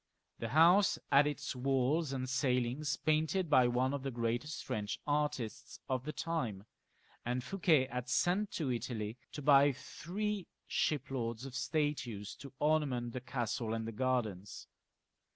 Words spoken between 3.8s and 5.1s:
of the greatest French